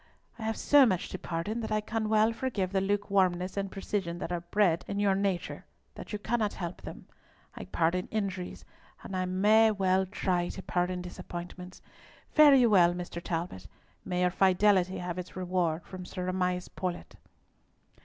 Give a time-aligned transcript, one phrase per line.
[0.39, 4.17] "I have so much to pardon that I can well forgive the lukewarmness and precision
[4.17, 7.05] that are so bred in your nature that you cannot help them.
[7.53, 8.65] I pardon injuries,
[9.03, 11.83] and I may well try to pardon disappointments.
[12.31, 13.21] Fare you well, Mr.
[13.21, 13.67] Talbot;
[14.03, 17.17] may your fidelity have its reward from Sir Amias Paulett."